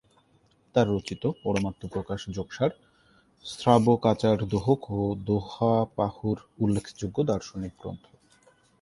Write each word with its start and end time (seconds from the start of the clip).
তাঁর 0.75 0.87
রচিত 0.95 1.23
পরমাত্মপ্রকাশ, 1.43 2.21
যোগসার, 2.29 2.71
শ্রাবকাচারদোহক 3.45 4.81
ও 4.91 5.01
দোহাপাহুড় 5.25 6.41
উল্লেখযোগ্য 6.59 7.17
দার্শনিক 7.23 7.73
গ্রন্থ। 7.79 8.05